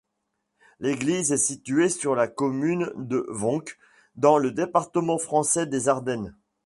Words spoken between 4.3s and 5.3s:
le département